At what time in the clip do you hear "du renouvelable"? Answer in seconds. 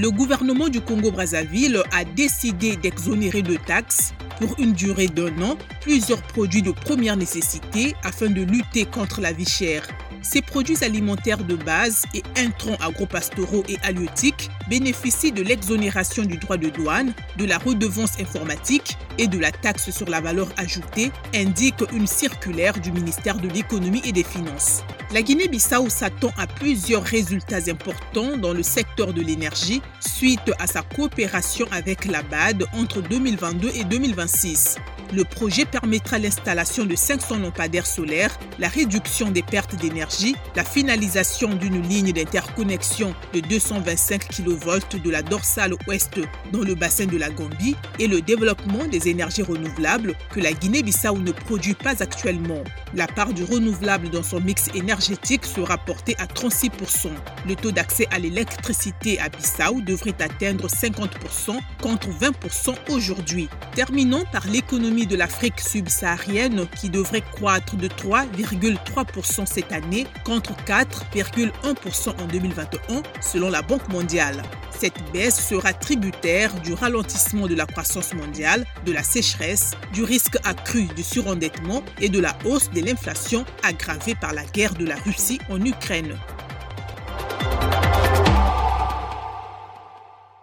53.34-54.08